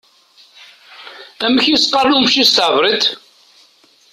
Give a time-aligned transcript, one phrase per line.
[1.45, 3.05] Amek i s-qqaṛen i umcic s tɛebrit?